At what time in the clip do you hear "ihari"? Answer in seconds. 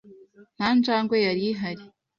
1.51-1.83